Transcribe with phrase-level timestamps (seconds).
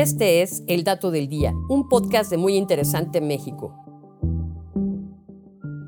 [0.00, 3.74] Este es El Dato del Día, un podcast de Muy Interesante México.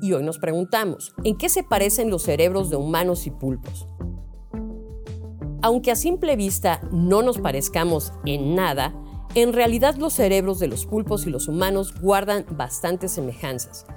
[0.03, 3.87] Y hoy nos preguntamos, ¿en qué se parecen los cerebros de humanos y pulpos?
[5.63, 8.93] Aunque a simple vista no nos parezcamos en nada,
[9.33, 13.87] en realidad los cerebros de los pulpos y los humanos guardan bastantes semejanzas.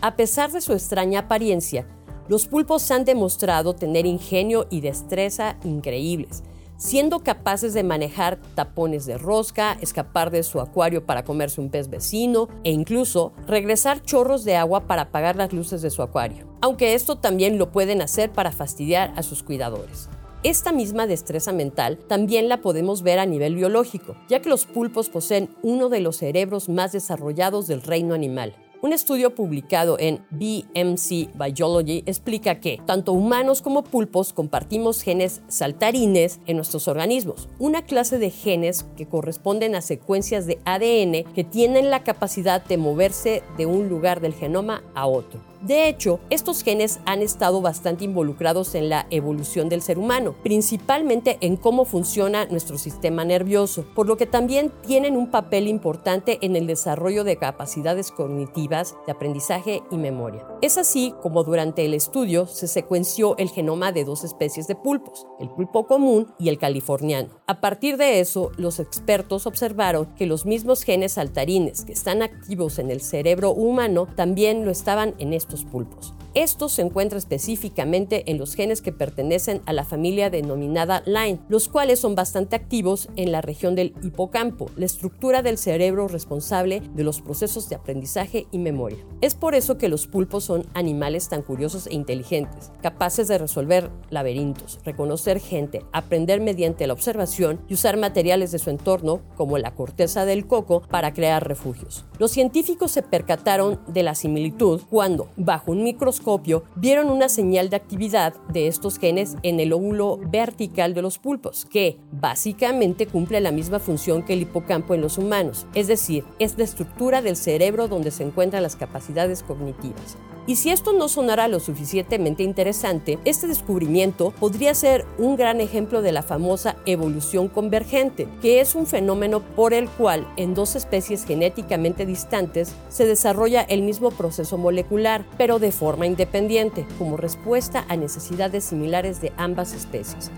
[0.00, 1.88] A pesar de su extraña apariencia,
[2.28, 6.44] los pulpos han demostrado tener ingenio y destreza increíbles,
[6.80, 11.90] siendo capaces de manejar tapones de rosca, escapar de su acuario para comerse un pez
[11.90, 16.94] vecino e incluso regresar chorros de agua para apagar las luces de su acuario, aunque
[16.94, 20.08] esto también lo pueden hacer para fastidiar a sus cuidadores.
[20.42, 25.10] Esta misma destreza mental también la podemos ver a nivel biológico, ya que los pulpos
[25.10, 28.54] poseen uno de los cerebros más desarrollados del reino animal.
[28.82, 36.40] Un estudio publicado en BMC Biology explica que tanto humanos como pulpos compartimos genes saltarines
[36.46, 41.90] en nuestros organismos, una clase de genes que corresponden a secuencias de ADN que tienen
[41.90, 45.50] la capacidad de moverse de un lugar del genoma a otro.
[45.60, 51.36] De hecho, estos genes han estado bastante involucrados en la evolución del ser humano, principalmente
[51.42, 56.56] en cómo funciona nuestro sistema nervioso, por lo que también tienen un papel importante en
[56.56, 60.46] el desarrollo de capacidades cognitivas, de aprendizaje y memoria.
[60.62, 65.26] Es así como durante el estudio se secuenció el genoma de dos especies de pulpos,
[65.40, 67.28] el pulpo común y el californiano.
[67.46, 72.78] A partir de eso, los expertos observaron que los mismos genes saltarines que están activos
[72.78, 76.14] en el cerebro humano también lo estaban en estos pulpos.
[76.34, 81.68] Esto se encuentra específicamente en los genes que pertenecen a la familia denominada Line, los
[81.68, 87.02] cuales son bastante activos en la región del hipocampo, la estructura del cerebro responsable de
[87.02, 88.98] los procesos de aprendizaje y memoria.
[89.20, 93.90] Es por eso que los pulpos son animales tan curiosos e inteligentes, capaces de resolver
[94.08, 99.74] laberintos, reconocer gente, aprender mediante la observación y usar materiales de su entorno, como la
[99.74, 102.06] corteza del coco, para crear refugios.
[102.18, 107.76] Los científicos se percataron de la similitud cuando, bajo un microscopio, vieron una señal de
[107.76, 113.52] actividad de estos genes en el óvulo vertical de los pulpos, que básicamente cumple la
[113.52, 117.88] misma función que el hipocampo en los humanos, es decir, es la estructura del cerebro
[117.88, 120.16] donde se encuentran las capacidades cognitivas.
[120.46, 126.02] Y si esto no sonara lo suficientemente interesante, este descubrimiento podría ser un gran ejemplo
[126.02, 131.24] de la famosa evolución convergente, que es un fenómeno por el cual en dos especies
[131.24, 137.96] genéticamente distantes se desarrolla el mismo proceso molecular, pero de forma independiente, como respuesta a
[137.96, 140.30] necesidades similares de ambas especies.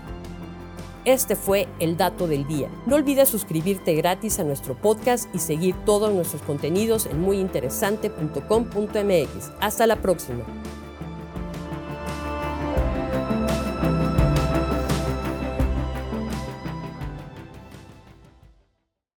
[1.05, 2.69] Este fue el dato del día.
[2.85, 9.51] No olvides suscribirte gratis a nuestro podcast y seguir todos nuestros contenidos en muyinteresante.com.mx.
[9.59, 10.45] Hasta la próxima.